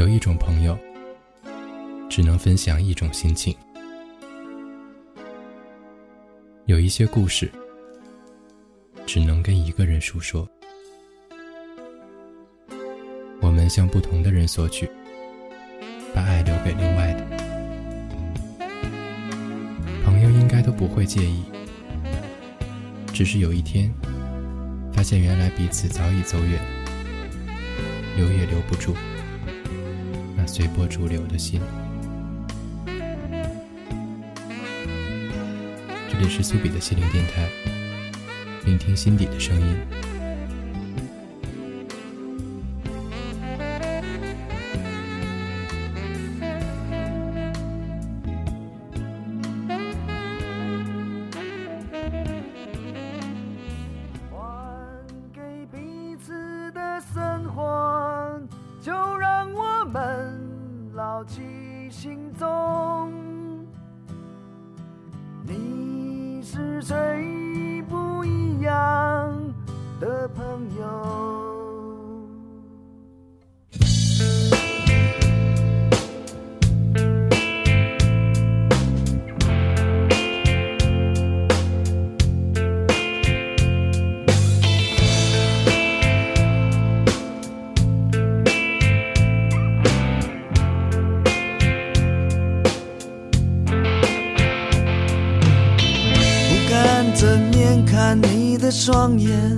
[0.00, 0.78] 有一种朋友，
[2.08, 3.54] 只能分享一种心情；
[6.64, 7.52] 有一些故事，
[9.04, 10.48] 只能跟一个人诉说。
[13.42, 14.88] 我们向不同的人索取，
[16.14, 17.26] 把爱留给另外的
[20.02, 21.44] 朋友，应该都不会介意。
[23.12, 23.92] 只是有一天，
[24.94, 26.58] 发现原来彼此早已走远，
[28.16, 28.94] 留也留不住。
[30.52, 31.60] 随波逐流的心。
[36.10, 37.48] 这里是苏比的心灵电台，
[38.64, 39.76] 聆听心底的声音。
[70.80, 70.86] 不
[96.70, 99.49] 敢正面看你的双眼。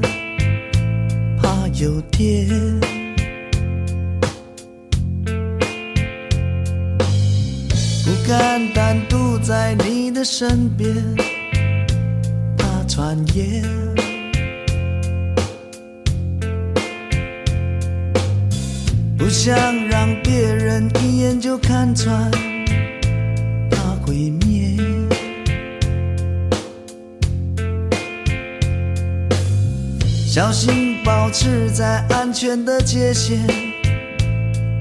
[32.64, 33.38] 的界限，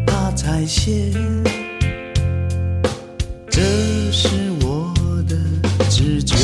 [0.06, 1.12] 怕踩线。
[3.50, 3.62] 这
[4.12, 4.28] 是
[4.62, 4.94] 我
[5.28, 5.36] 的
[5.90, 6.36] 直觉。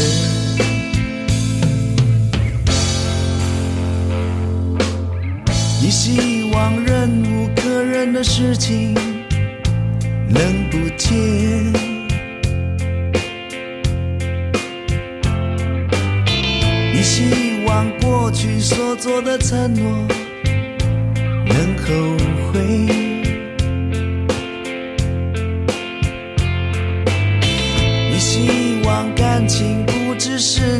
[5.81, 8.93] 你希望忍无可忍的事情
[10.29, 11.11] 能不见。
[16.93, 17.87] 你希望。
[18.27, 20.05] 过去所做的承诺，
[21.47, 22.17] 能后
[22.51, 22.61] 悔。
[28.11, 30.76] 你希望感情不只是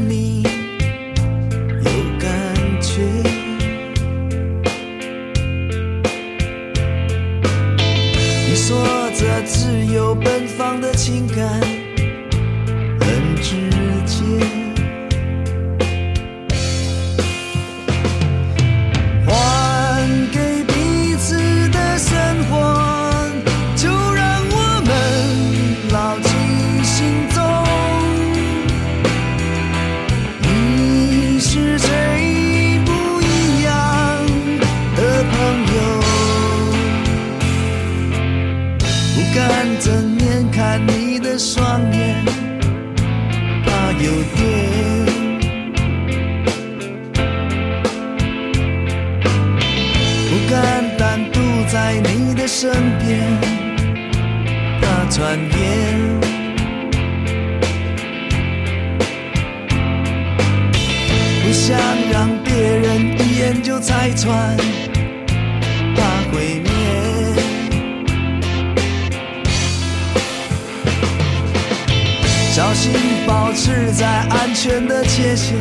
[72.58, 72.92] 小心
[73.28, 75.54] 保持在安全的界限，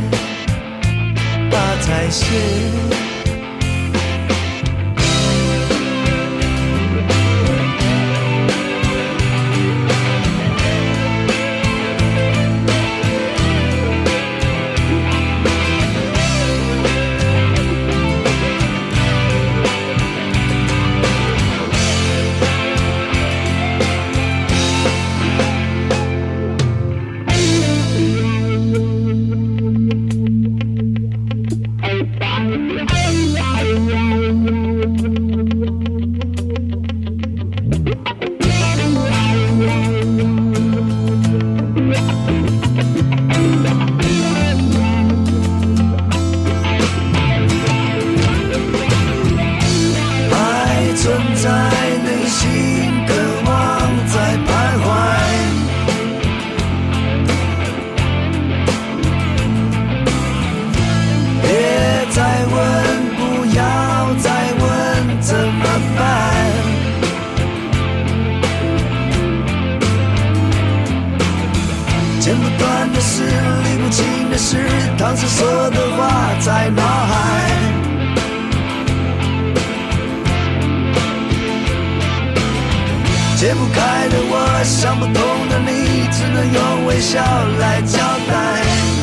[1.50, 3.05] 怕踩线。
[83.36, 85.12] 解不开的我，想不通
[85.50, 87.20] 的你，只能用微笑
[87.58, 88.95] 来交代。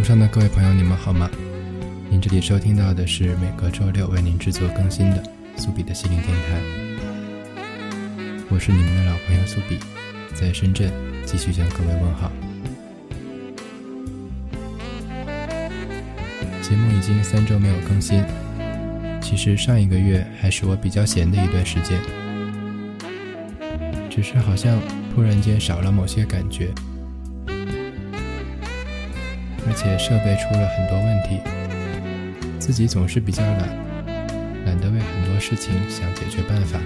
[0.00, 1.30] 路上的各位朋友，你们好吗？
[2.08, 5.22] 您这里收听到的是每个周六为您制作更新的
[5.58, 6.58] 苏比的心灵电台，
[8.48, 9.78] 我是你们的老朋友苏比，
[10.32, 10.90] 在深圳
[11.26, 12.32] 继续向各位问好。
[16.62, 18.24] 节目已经三周没有更新，
[19.20, 22.00] 其实上一个月还是我比较闲的一段时间，
[24.08, 24.80] 只是好像
[25.14, 26.70] 突然间少了某些感觉。
[29.80, 31.40] 而且设备出了很多问题，
[32.58, 33.60] 自己总是比较懒，
[34.66, 36.78] 懒得为很多事情想解决办法。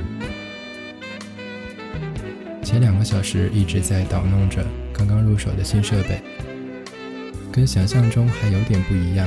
[2.62, 6.20] 前两个小时一直在捣弄着刚刚入手的新设备，
[7.50, 9.26] 跟想象中还有点不一样。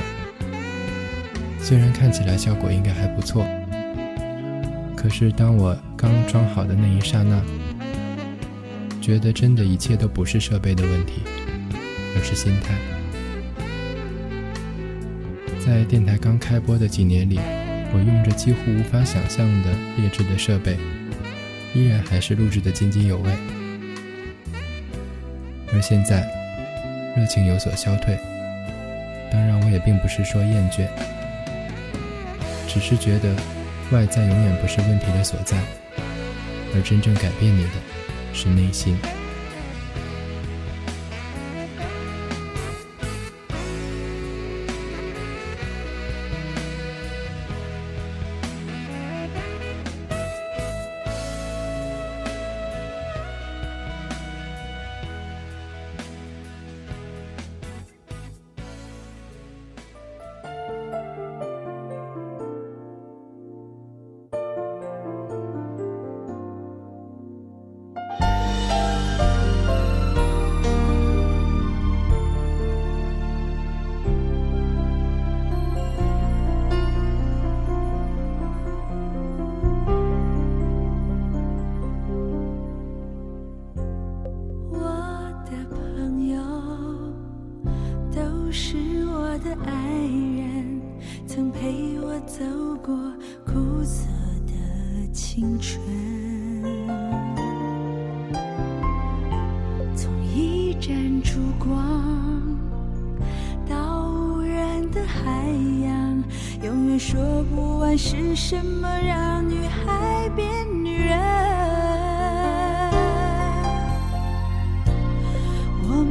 [1.60, 3.46] 虽然看起来效果应该还不错，
[4.96, 7.42] 可是当我刚装好的那一刹那，
[9.02, 11.20] 觉得真的一切都不是设备的问题，
[12.16, 12.74] 而是心态。
[15.68, 17.38] 在电台刚开播的几年里，
[17.92, 20.78] 我用着几乎无法想象的劣质的设备，
[21.74, 23.30] 依然还是录制的津津有味。
[25.70, 26.26] 而现在，
[27.14, 28.18] 热情有所消退。
[29.30, 30.86] 当然，我也并不是说厌倦，
[32.66, 33.28] 只是觉得
[33.90, 35.58] 外在永远不是问题的所在，
[36.74, 37.70] 而真正改变你的
[38.32, 38.96] 是内心。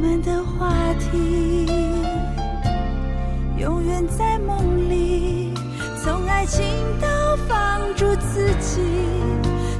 [0.00, 0.70] 们的话
[1.10, 1.66] 题
[3.58, 5.52] 永远在梦里，
[6.00, 6.64] 从爱情
[7.00, 7.08] 到
[7.48, 8.80] 放逐自己，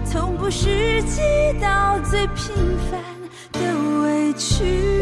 [0.04, 1.22] 从不实际
[1.62, 2.52] 到最平
[2.90, 3.00] 凡
[3.52, 4.97] 的委屈。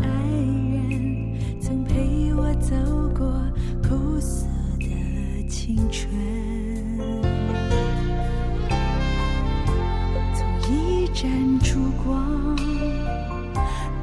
[0.00, 0.02] 爱
[0.70, 2.76] 人曾陪我走
[3.16, 3.26] 过
[3.82, 4.46] 苦涩
[4.78, 6.10] 的青春。
[10.34, 10.40] 从
[10.70, 12.56] 一盏烛光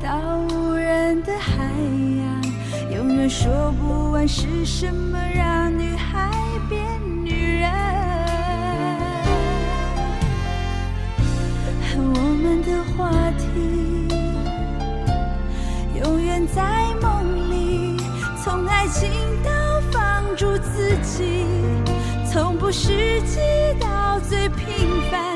[0.02, 2.44] 到无人的海洋
[2.92, 6.32] 永远说不完是什么让女孩
[6.70, 6.82] 变
[7.24, 7.72] 女人。
[11.98, 13.25] 我们的话
[16.56, 17.98] 在梦里，
[18.42, 19.12] 从爱情
[19.44, 19.52] 到
[19.92, 21.46] 放逐自己，
[22.32, 23.42] 从不实际
[23.78, 25.35] 到最平凡。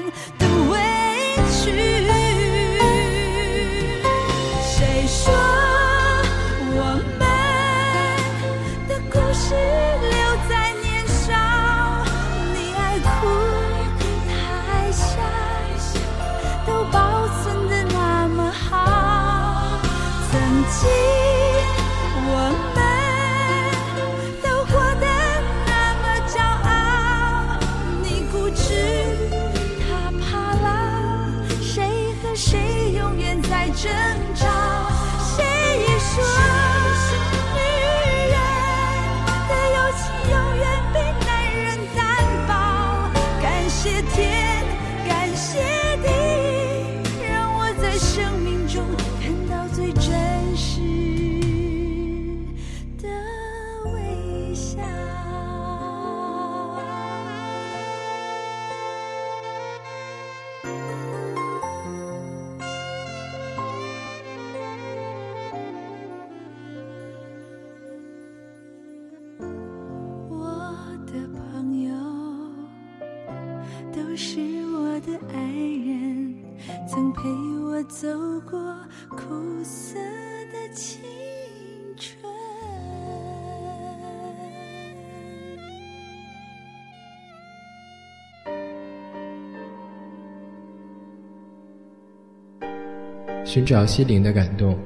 [93.50, 94.78] 寻找心灵的感动，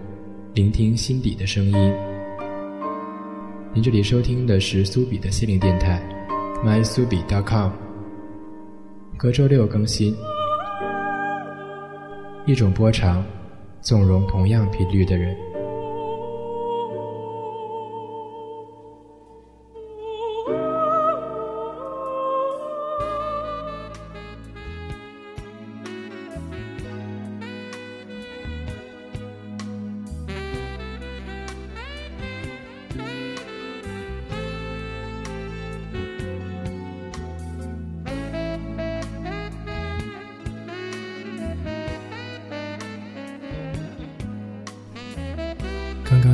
[0.53, 1.93] 聆听心底的声音。
[3.73, 6.01] 您这里收听的是苏比的心灵电台
[6.63, 7.71] ，mysubi.com，
[9.17, 10.15] 隔周六更新。
[12.45, 13.21] 一种波长，
[13.81, 15.35] 纵容同样频率的人。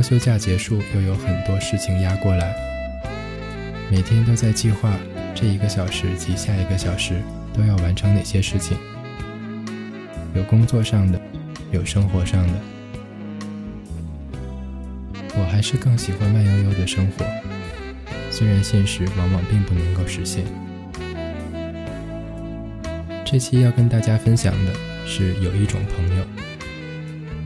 [0.00, 2.56] 刚休假结束，又有很多事情压过来，
[3.90, 4.90] 每天都在计划
[5.34, 7.20] 这一个小时及下一个小时
[7.52, 8.78] 都要完成哪些事情，
[10.34, 11.20] 有工作上的，
[11.70, 12.54] 有生活上的。
[15.36, 17.26] 我还是更喜欢慢悠悠的生活，
[18.30, 20.44] 虽然现实往往并不能够实现。
[23.22, 24.72] 这期要跟大家分享的
[25.04, 26.24] 是有一种朋友，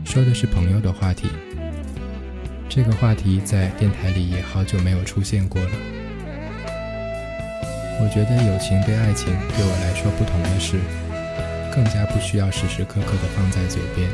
[0.05, 1.27] 说的是朋友的话题。
[2.75, 5.69] 这个话题在电台里也好久没有出现过了。
[8.01, 10.75] 我觉得友情对爱情对我来说不同的是，
[11.73, 14.09] 更加不需要时时刻刻的放在嘴边。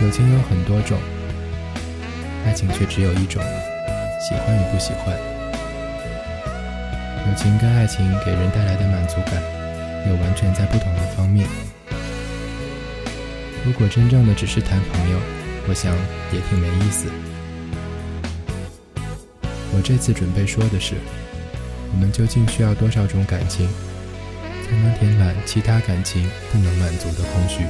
[0.00, 0.96] 友情有很多种，
[2.46, 3.42] 爱情却只有一种，
[4.22, 5.12] 喜欢与不喜欢。
[7.26, 9.42] 友情跟爱情给人带来的满足感，
[10.06, 11.48] 有完全在不同的方面。
[13.66, 15.18] 如果真正的只是谈朋友，
[15.66, 15.94] 我想
[16.32, 17.08] 也挺没意思。
[19.76, 20.94] 我这次准备说的是，
[21.92, 23.68] 我们究竟需要多少种感情，
[24.64, 27.64] 才能填满其他感情不能满足的空虚？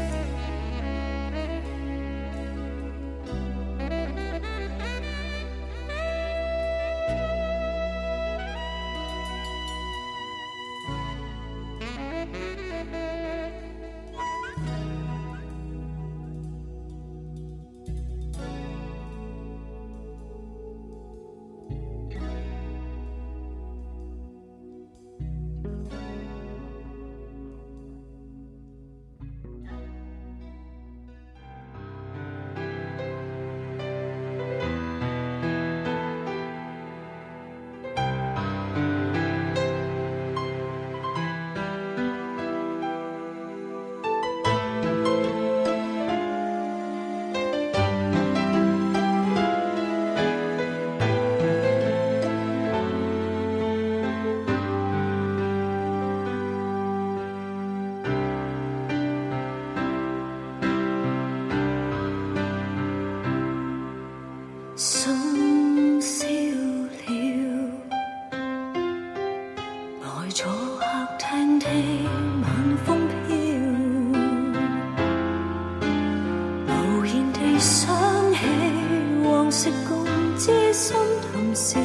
[81.34, 81.80] 含笑，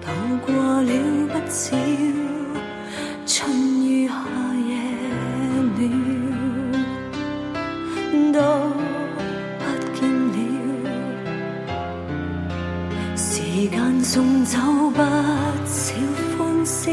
[0.00, 0.06] 渡
[0.44, 0.92] 过了
[1.28, 1.76] 不少
[3.24, 4.14] 春雨夏
[4.66, 4.70] 夜
[5.78, 5.80] 了，
[8.32, 8.40] 都
[9.60, 10.00] 不见
[10.32, 10.36] 了。
[13.16, 13.24] 时
[13.68, 14.58] 间送走
[14.90, 14.98] 不
[15.64, 15.94] 少
[16.36, 16.90] 欢笑，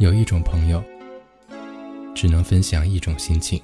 [0.00, 0.82] 有一种朋友，
[2.14, 3.60] 只能分享一种心情；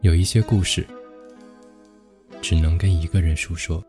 [0.00, 0.84] 有一些故事，
[2.42, 3.84] 只能跟一个人诉说。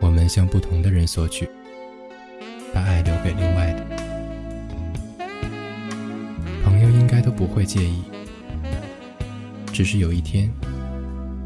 [0.00, 1.48] 我们向不同的人索取，
[2.72, 3.84] 把爱留给另外的
[6.62, 8.04] 朋友，应该都不会介意。
[9.72, 10.48] 只是有一天，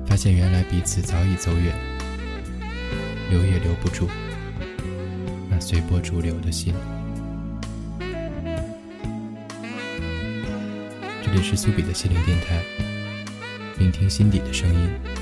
[0.04, 1.74] 发现原来彼此早已走远，
[3.30, 4.06] 留也留不住。
[5.70, 6.72] 随波逐流的心。
[11.22, 12.62] 这里是苏比的心灵电台，
[13.76, 15.17] 聆听心底的声音。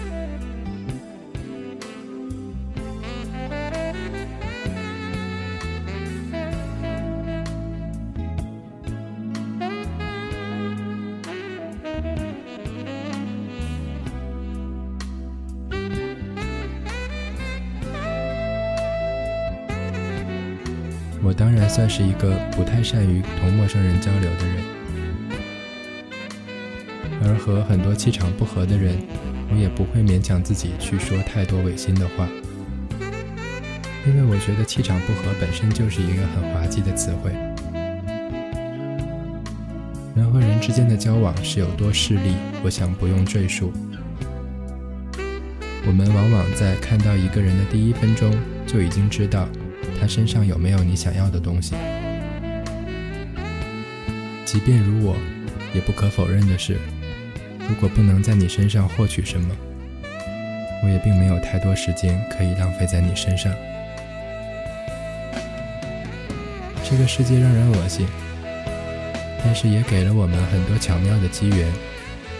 [21.57, 24.57] 然算是一个不太善于同陌生人交流的人，
[27.25, 28.95] 而和很多气场不合的人，
[29.51, 32.29] 我也不会勉强自己去说太多违心的话，
[34.07, 37.33] 因为我觉得气场不合本身就是一个很滑稽的词汇。
[40.15, 43.73] 人和人之间的交往是有多势利，我想不用赘述。
[45.87, 48.31] 我们往往在看到一个人的第一分钟，
[48.67, 49.49] 就已经知道
[49.99, 51.75] 他身上有没有你想要的东西。
[54.45, 55.17] 即便如我，
[55.75, 56.79] 也不可否认的是，
[57.69, 59.55] 如果不能在你身上获取什么，
[60.85, 63.53] 我也并没有太多时间可以浪费在你身上。
[66.89, 68.07] 这个世界让人恶心，
[69.43, 71.69] 但是也给了我们很多巧妙的机缘，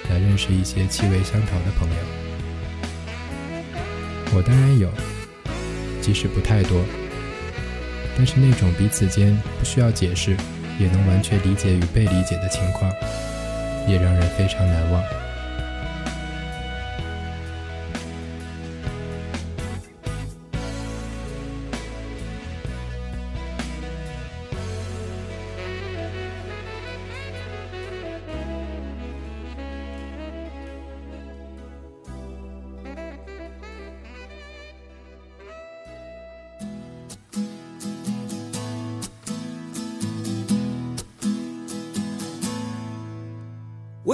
[0.09, 1.97] 来认识一些气味相投的朋友。
[4.37, 4.89] 我当然有，
[6.01, 6.85] 即使不太多，
[8.17, 10.37] 但是那种彼此间不需要解释，
[10.81, 12.91] 也能完全理解与被理解的情况，
[13.87, 15.26] 也让人非常难忘。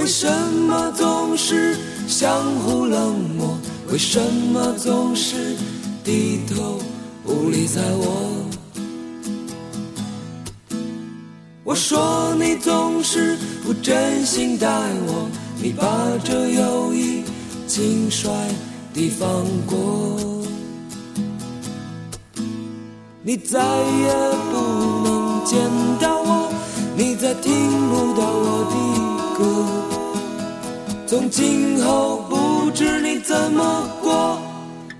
[0.02, 0.28] 为什
[0.66, 1.76] 么总是
[2.08, 3.56] 相互冷漠？
[3.92, 4.20] 为什
[4.52, 5.54] 么总是
[6.02, 6.80] 低头
[7.24, 8.44] 不理睬我？
[11.62, 14.66] 我说你总是不真心待
[15.06, 15.28] 我，
[15.62, 15.86] 你把
[16.24, 17.22] 这友谊
[17.68, 18.28] 轻率
[18.92, 19.28] 地放
[19.68, 20.18] 过，
[23.22, 24.12] 你再也
[24.50, 24.58] 不
[25.04, 25.60] 能见
[26.00, 26.52] 到我，
[26.96, 29.82] 你再听不到我的歌。
[31.12, 34.40] 从今后不知你怎么过，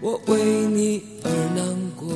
[0.03, 1.65] 我为你而难
[1.97, 2.13] 过。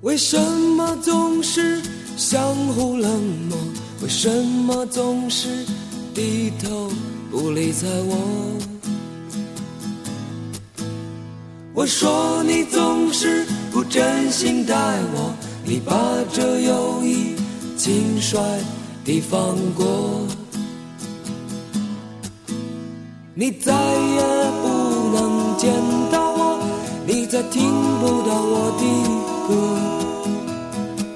[0.00, 1.82] 为什么总是
[2.16, 3.58] 相互冷漠？
[4.02, 4.30] 为什
[4.64, 5.46] 么总是
[6.14, 6.90] 低头
[7.30, 8.16] 不理睬我？
[11.74, 13.44] 我说你总是。
[13.78, 14.74] 不真心待
[15.14, 15.32] 我，
[15.64, 15.94] 你把
[16.32, 17.36] 这友谊
[17.76, 18.36] 轻率
[19.04, 20.26] 地放过，
[23.34, 24.68] 你再也不
[25.14, 25.72] 能见
[26.10, 26.58] 到我，
[27.06, 28.82] 你再听不到我的
[29.46, 29.54] 歌。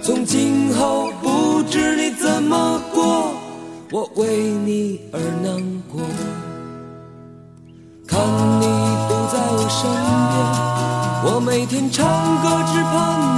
[0.01, 3.33] 从今后不知你怎么过，
[3.91, 6.01] 我为你而难过。
[8.07, 8.21] 看
[8.61, 8.67] 你
[9.09, 9.81] 不在我身
[10.63, 10.72] 边。
[11.25, 12.05] 我每天唱
[12.43, 12.93] 歌，只盼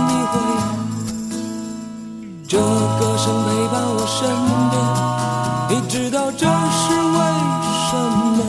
[0.08, 0.32] 你回。
[2.48, 4.18] 这歌声陪伴我身
[4.70, 4.74] 边，
[5.68, 7.18] 你知道这是为
[7.90, 7.92] 什
[8.36, 8.40] 么？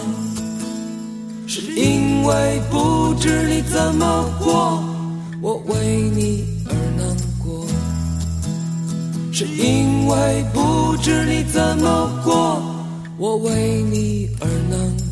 [1.48, 4.82] 是因为不知你怎么过，
[5.42, 7.06] 我为你而难
[7.44, 7.68] 过。
[9.34, 12.62] 是因为不知你怎么过，
[13.18, 15.05] 我为你而难过。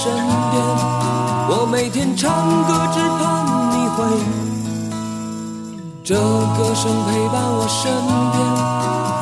[0.00, 0.62] 身边，
[1.50, 2.30] 我每天唱
[2.68, 3.20] 歌只盼
[3.72, 3.96] 你回。
[6.04, 7.90] 这歌声陪伴我身
[8.32, 8.38] 边，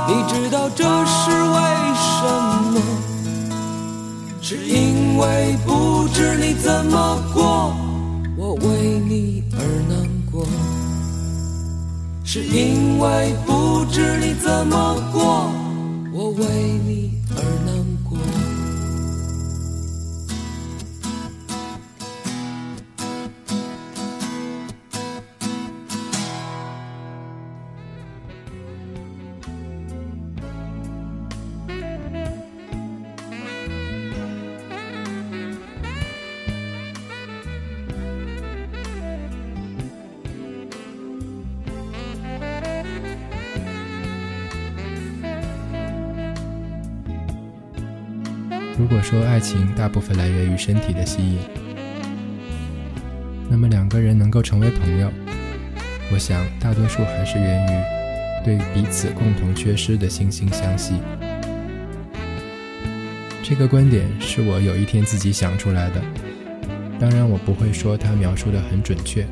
[0.07, 1.57] 你知道这是为
[1.97, 2.21] 什
[2.73, 2.77] 么？
[4.43, 7.73] 是因为不知你怎么过，
[8.37, 9.59] 我为你而
[9.89, 9.97] 难
[10.31, 10.45] 过。
[12.23, 15.51] 是因为不知你怎么过，
[16.13, 16.45] 我为
[49.47, 51.39] 情大部分来源于身体的吸引，
[53.49, 55.09] 那么两个人能够成为朋友，
[56.13, 57.85] 我想大多数还是源于
[58.45, 60.95] 对彼此共同缺失的惺惺相惜。
[63.41, 66.03] 这个观点是我有一天自己想出来的，
[66.99, 69.25] 当然我不会说它描述的很准确。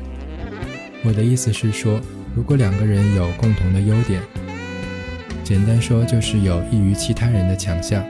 [1.03, 1.99] 我的意思是说，
[2.33, 4.21] 如果两个人有共同的优点，
[5.43, 8.01] 简单说就是有益于其他人的强项，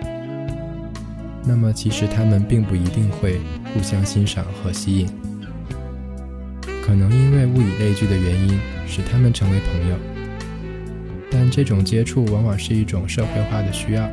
[1.48, 3.40] 那么其实他们并不一定会
[3.74, 5.08] 互相欣赏和吸引，
[6.84, 9.96] 可能因为物以类聚的原因使他们成为朋友，
[11.30, 14.10] 但这种接触往往是一种社会化的需要。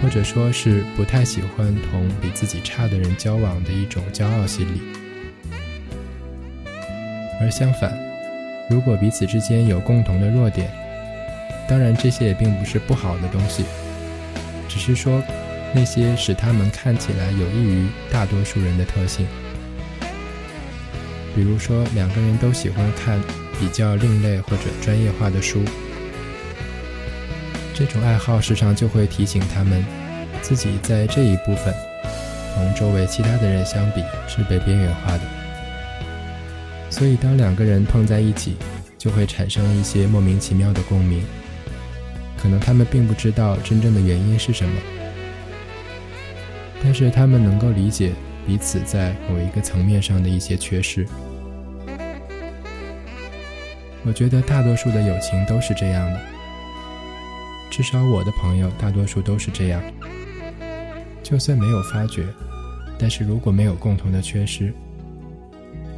[0.00, 4.80] 或者说是不太喜欢同比自己差的人交往的一种骄傲心理，
[7.40, 7.98] 而相反，
[8.70, 10.70] 如果彼此之间有共同的弱点，
[11.68, 13.64] 当然这些也并不是不好的东西，
[14.68, 15.20] 只是说
[15.74, 19.26] 那些使他们看起来有益于大多数人的特性，
[21.34, 23.20] 比如说两个人都喜欢看
[23.60, 25.62] 比较另类或者专业化的书。
[27.74, 29.84] 这种爱好时常就会提醒他们，
[30.42, 31.72] 自己在这一部分
[32.54, 35.20] 同周围其他的人相比是被边缘化的。
[36.90, 38.56] 所以，当两个人碰在一起，
[38.96, 41.22] 就会产生一些莫名其妙的共鸣。
[42.36, 44.80] 可能他们并不知道真正的原因是什么，
[46.82, 48.12] 但是他们能够理解
[48.46, 51.06] 彼此在某一个层面上的一些缺失。
[54.04, 56.20] 我觉得大多数的友情都是这样的。
[57.70, 59.82] 至少我的朋友大多数都是这样，
[61.22, 62.24] 就算没有发觉，
[62.98, 64.72] 但是如果没有共同的缺失，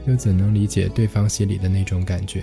[0.06, 2.42] 又怎能理解对方心里的那种感觉？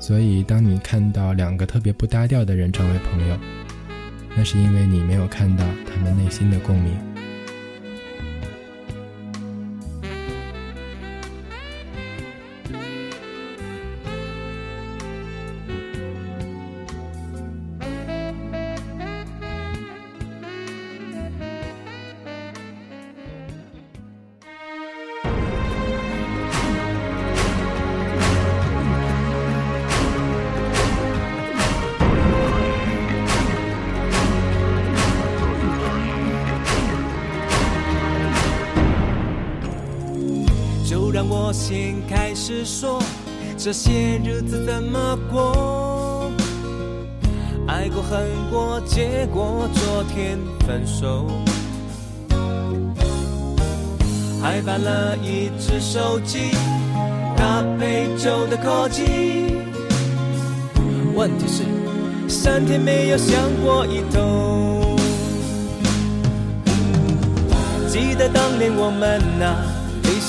[0.00, 3.36] 所以，当你看到两个特别不搭调的人成为朋友，
[4.36, 7.13] 那是因为你没有看到他们内心的共鸣。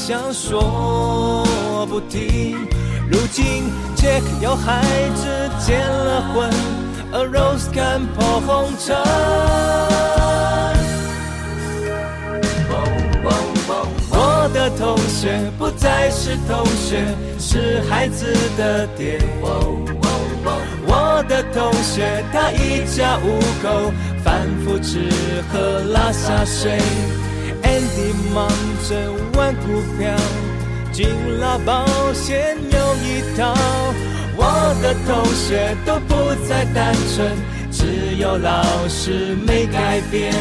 [0.08, 1.44] 想说
[1.90, 2.56] 不停，
[3.10, 3.64] 如今
[3.96, 4.84] Jack 有孩
[5.16, 5.26] 子，
[5.60, 6.48] 结了婚
[7.12, 8.96] ，A Rose 看破红尘。
[14.12, 17.04] 我的同学不再是同学，
[17.40, 19.20] 是孩子的爹。
[20.86, 23.92] 我的同学他一家五口，
[24.24, 25.10] 反复吃
[25.52, 26.78] 喝拉撒睡。
[27.76, 28.48] 天地忙
[28.88, 30.16] 着玩股票，
[30.94, 31.10] 进
[31.42, 33.54] 了保险又一套。
[34.38, 37.36] 我的同学都不再单纯，
[37.70, 40.34] 只有老师没改变。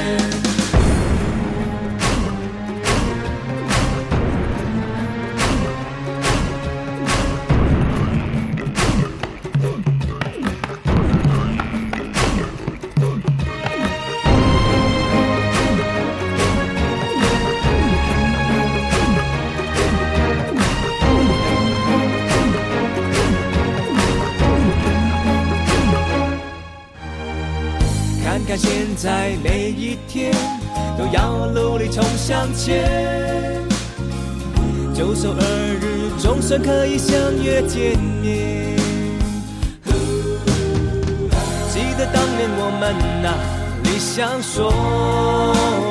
[29.05, 30.33] 在每一天
[30.97, 32.89] 都要努力冲向前，
[34.95, 35.45] 就算二
[35.79, 38.75] 日总算可以相约见面。
[41.69, 43.37] 记得当年我们那
[43.83, 44.73] 理想说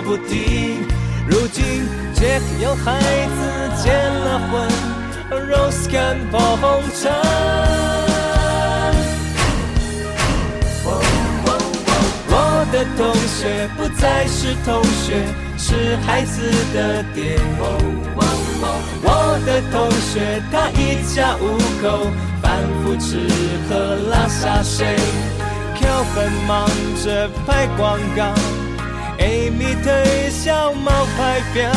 [0.04, 0.84] 不定，
[1.30, 3.40] 如今杰克有孩子
[3.84, 4.68] 结了婚
[5.52, 8.13] ，Rose 看破红尘。
[12.98, 15.26] 同学不再是同学，
[15.58, 17.38] 是孩子的爹。
[19.06, 22.08] 我的同学他一家五口，
[22.42, 23.28] 反复吃
[23.68, 24.96] 喝拉撒睡。
[25.76, 26.70] Kevin 忙
[27.04, 28.34] 着拍广告
[29.20, 31.72] ，Amy 推销冒牌表。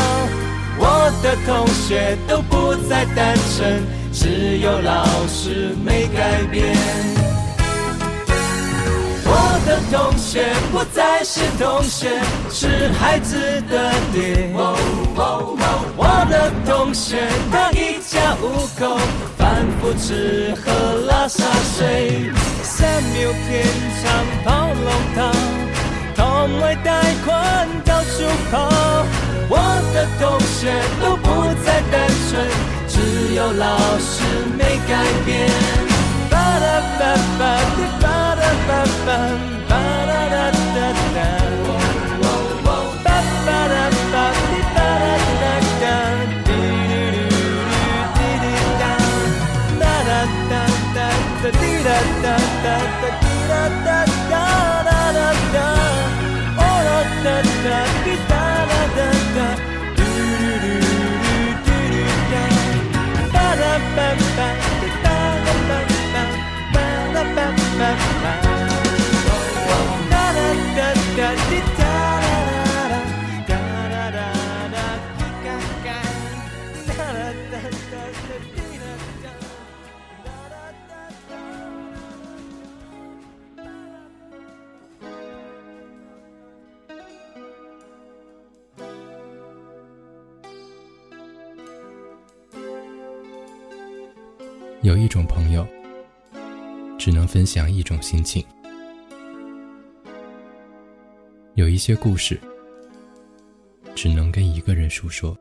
[0.79, 6.75] 我的同学都不再单纯，只有老师没改变。
[9.39, 12.09] 我的同学不再是同学，
[12.49, 13.37] 是孩子
[13.69, 14.49] 的爹。
[14.55, 18.97] 我的同学他一家五口，
[19.37, 20.71] 反复吃喝
[21.07, 21.43] 拉撒
[21.77, 22.31] 睡，
[22.63, 23.15] 三秒
[23.47, 23.65] 天
[24.01, 24.05] 长
[24.43, 25.17] 跑龙套，
[26.15, 26.25] 同
[26.61, 26.89] 为贷
[27.23, 28.15] 款到处
[28.49, 28.55] 跑。
[29.49, 29.53] 我
[29.93, 31.25] 的同学都不
[31.63, 31.95] 再单
[32.29, 32.33] 纯，
[32.87, 34.13] 只有老师
[34.57, 34.91] 没改
[35.25, 35.47] 变。
[36.29, 37.01] 巴拉巴
[37.37, 37.41] 巴
[37.75, 37.77] 滴
[38.47, 39.66] 巴拉巴
[97.37, 98.41] 分享一种心情；
[101.53, 102.39] 有一些故事，
[103.93, 105.37] 只能跟一个人诉说。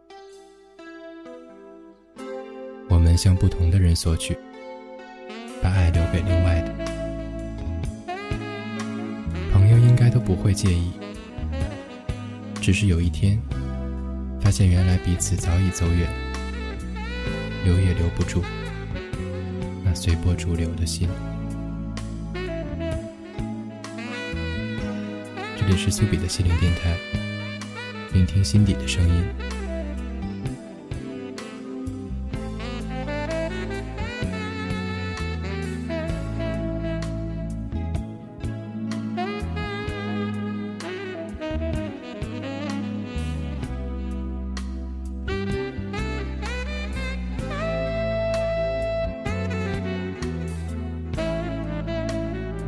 [2.90, 4.36] 我们向不同的人索取，
[5.62, 6.74] 把爱留给另外的。
[9.50, 10.92] 朋友应该都不会介意，
[12.60, 13.40] 只是有一天，
[14.38, 16.12] 发现原来彼此早已走远，
[17.64, 18.42] 留也留不住。
[19.82, 21.08] 那随波逐流的心。
[25.68, 26.96] 这里是苏比的心灵电台，
[28.12, 29.24] 聆听心底的声音。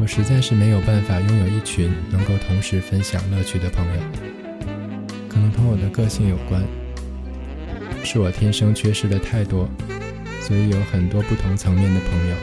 [0.09, 4.01] 实在是没有办法拥有一群能够同时分享乐趣的朋友，
[5.29, 6.63] 可能同我的个性有关，
[8.03, 9.69] 是我天生缺失的太多，
[10.41, 12.37] 所以有很多不同层面的朋友。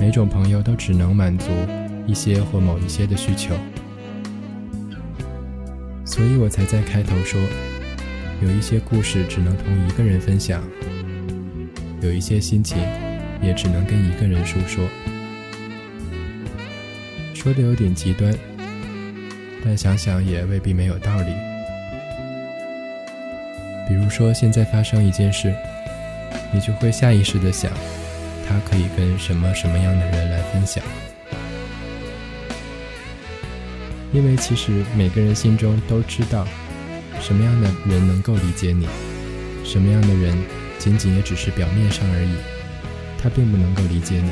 [0.00, 1.46] 每种朋友都只能满足
[2.04, 3.54] 一些或某一些的需求，
[6.04, 7.40] 所以我才在开头说，
[8.42, 10.60] 有一些故事只能同一个人分享，
[12.00, 12.78] 有一些心情。
[13.40, 14.88] 也只能跟一个人诉说，
[17.34, 18.34] 说的有点极端，
[19.64, 21.32] 但想想也未必没有道理。
[23.88, 25.54] 比如说，现在发生一件事，
[26.52, 27.72] 你就会下意识的想，
[28.46, 30.84] 他可以跟什么什么样的人来分享？
[34.12, 36.46] 因为其实每个人心中都知道，
[37.20, 38.86] 什么样的人能够理解你，
[39.64, 40.36] 什么样的人
[40.78, 42.57] 仅仅也只是表面上而已。
[43.20, 44.30] 他并不能够理解你，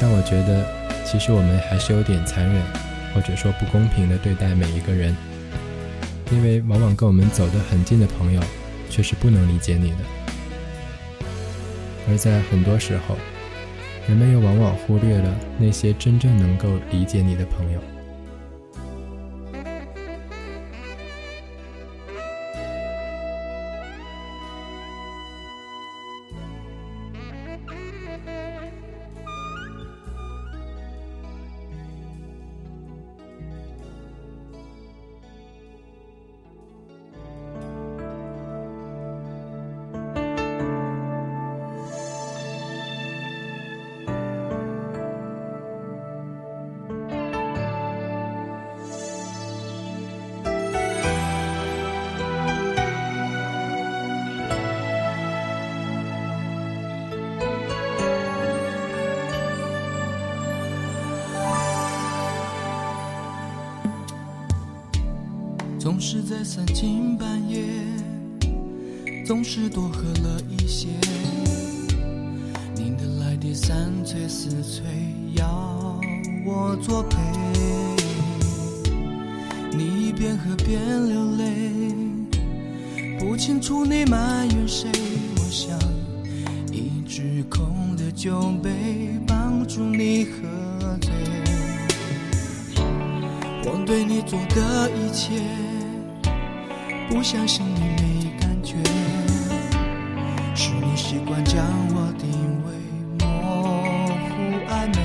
[0.00, 0.64] 但我觉得，
[1.04, 2.62] 其实我们还是有点残忍，
[3.14, 5.14] 或者说不公平的对待每一个人，
[6.32, 8.40] 因为往往跟我们走得很近的朋友，
[8.88, 9.98] 却是不能理解你的，
[12.08, 13.16] 而在很多时候，
[14.08, 17.80] 人们又往往忽略了那些真正能够理解你的朋友。
[97.58, 98.76] 心里没感觉，
[100.54, 102.30] 是你习惯将我定
[102.62, 102.70] 位
[103.18, 103.26] 模
[104.28, 104.30] 糊
[104.70, 104.96] 暧昧。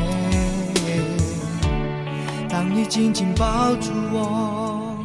[2.47, 4.95] 当你紧紧抱住我，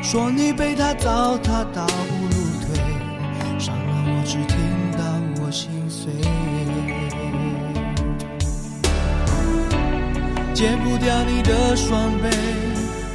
[0.00, 2.78] 说你被他糟蹋到无路退，
[3.58, 4.56] 伤了我只听
[4.96, 5.02] 到
[5.42, 6.12] 我心碎。
[10.54, 12.28] 戒不掉你的双臂，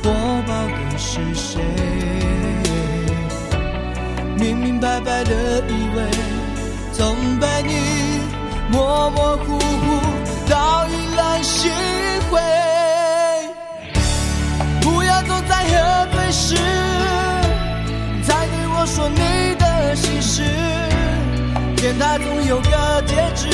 [0.04, 1.85] 我抱的是谁？
[4.46, 5.32] 明明白白的
[5.68, 6.04] 以为，
[6.94, 8.22] 总被你
[8.70, 10.00] 模模糊糊
[10.48, 11.72] 到意乱心
[12.30, 12.40] 灰。
[14.82, 16.56] 不要总在喝醉时，
[18.22, 20.44] 才对我说你的心事。
[21.78, 23.48] 天台总有个截止，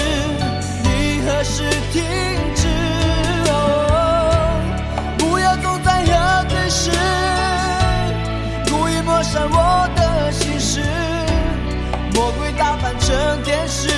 [0.83, 1.63] 你何时
[1.93, 2.03] 停
[2.53, 2.67] 止？
[3.49, 4.59] 哦，
[5.17, 6.91] 不要总在喝醉时，
[8.69, 9.80] 故意抹杀我
[13.11, 13.89] 成天使，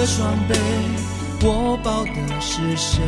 [0.00, 0.54] 的双臂，
[1.42, 3.02] 我抱的是谁？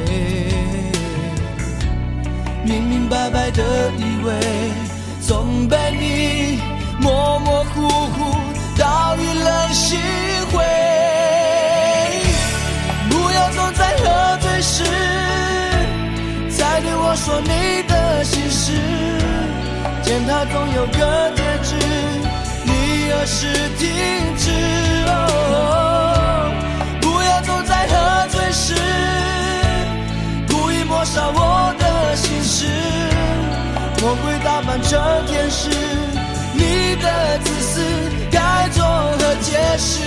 [2.67, 4.35] 明明白白的以为，
[5.27, 6.61] 总被你
[7.01, 8.37] 模模糊糊
[8.77, 9.99] 到意乱心
[10.53, 10.63] 灰。
[13.09, 14.85] 不要总在喝醉时，
[16.51, 18.71] 才对我说你的心事。
[20.03, 21.75] 见他总有个戒指，
[22.67, 23.47] 你何时
[23.79, 23.89] 停
[24.37, 24.51] 止？
[25.07, 25.82] 哦，
[28.73, 28.77] 喝醉时，
[30.49, 32.67] 故意抹杀我的心事。
[34.01, 35.69] 魔鬼打扮成天使，
[36.55, 37.81] 你的自私
[38.31, 40.01] 该作何解释？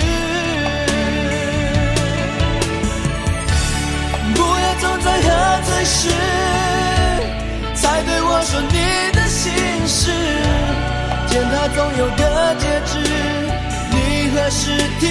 [4.34, 5.28] 不要总在喝
[5.64, 6.10] 醉时，
[7.74, 8.76] 才对我说你
[9.12, 9.52] 的心
[9.86, 10.10] 事。
[11.28, 12.98] 见他总有个戒指，
[13.90, 13.94] 你
[14.34, 15.04] 何时停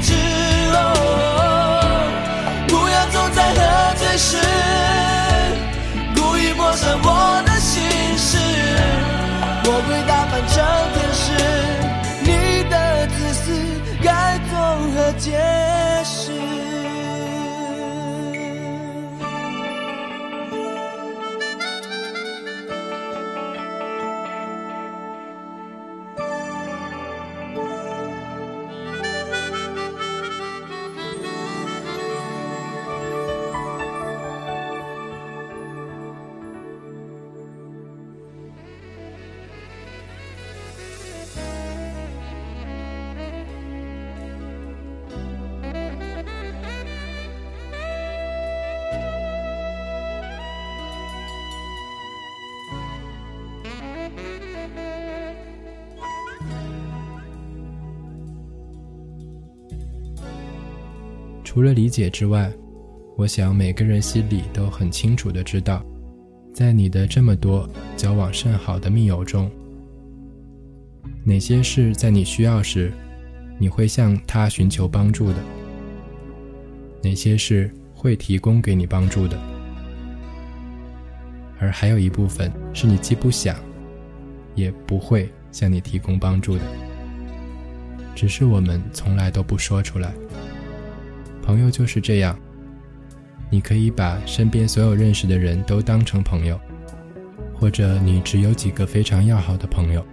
[0.00, 0.14] 止？
[0.74, 0.76] 哦，
[3.54, 4.36] 的最是，
[6.16, 7.82] 故意抹杀我的心
[8.16, 8.36] 事。
[9.64, 10.54] 我会打扮成
[10.94, 11.22] 天使，
[12.22, 12.28] 你
[12.68, 12.74] 的
[13.08, 13.44] 自私
[14.02, 14.52] 该作
[14.94, 15.26] 何解
[61.58, 62.48] 除了理解之外，
[63.16, 65.84] 我想每个人心里都很清楚的知道，
[66.54, 69.50] 在你的这么多交往甚好的密友中，
[71.24, 72.92] 哪些是在你需要时，
[73.58, 75.38] 你会向他寻求帮助的，
[77.02, 79.36] 哪些是会提供给你帮助的，
[81.58, 83.56] 而还有一部分是你既不想，
[84.54, 86.62] 也不会向你提供帮助的，
[88.14, 90.14] 只是我们从来都不说出来。
[91.48, 92.38] 朋友就是这样，
[93.48, 96.60] 你可以把身边所有认识的人都当成朋友，
[97.54, 100.04] 或者你只有几个非常要好的朋友。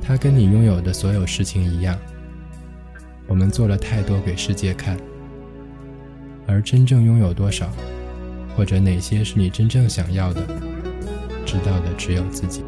[0.00, 1.98] 他跟你拥有的所有事情一样，
[3.26, 4.96] 我们做了太多给世界看，
[6.46, 7.68] 而真正拥有多少，
[8.56, 10.46] 或者哪些是你真正想要的，
[11.44, 12.62] 知道的只有自己。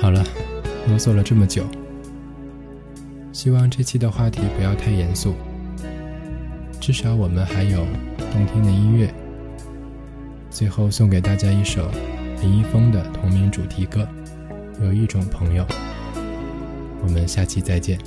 [0.00, 0.24] 好了。
[0.88, 1.64] 啰嗦了这么久，
[3.32, 5.34] 希望这期的话题不要太严肃，
[6.80, 7.84] 至少我们还有
[8.32, 9.12] 动听的音乐。
[10.48, 11.90] 最后送给大家一首
[12.40, 14.08] 林一峰的同名主题歌
[14.84, 15.64] 《有一种朋友》。
[17.02, 17.98] 我们下期再见。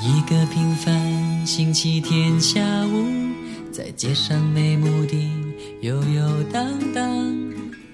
[0.00, 3.04] 一个平凡星期天下午，
[3.72, 5.28] 在街上没目的
[5.80, 7.04] 游游荡荡，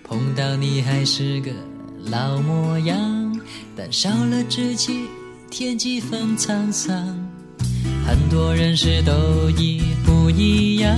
[0.02, 1.50] 碰到你还是个
[2.04, 3.40] 老模样，
[3.74, 5.00] 但少了稚气，
[5.50, 6.94] 添几分沧桑。
[8.06, 10.94] 很多人事都一不一样，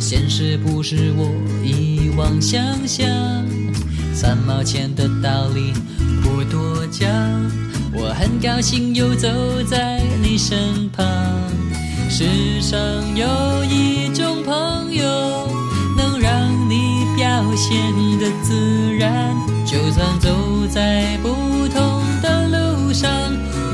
[0.00, 1.30] 现实不是我
[1.62, 3.06] 以往想象，
[4.14, 5.74] 三毛钱的道理
[6.50, 7.08] 多讲。
[7.92, 9.28] 我很高兴又走
[9.68, 11.06] 在你身旁。
[12.08, 12.78] 世上
[13.14, 15.04] 有一种朋友，
[15.96, 17.26] 能让你表
[17.56, 17.76] 现
[18.18, 19.34] 的自然，
[19.66, 20.30] 就算走
[20.68, 23.10] 在不同的路上，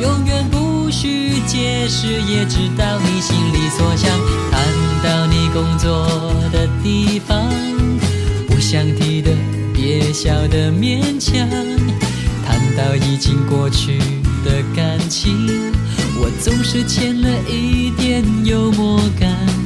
[0.00, 4.10] 永远不需解释，也知道你心里所想。
[4.50, 4.62] 谈
[5.04, 6.06] 到你工作
[6.52, 7.50] 的地方，
[8.48, 9.30] 不想提的
[9.74, 11.46] 别笑得勉强。
[12.76, 13.98] 到已经过去
[14.44, 15.72] 的感情，
[16.20, 19.61] 我总是欠了一点幽默感。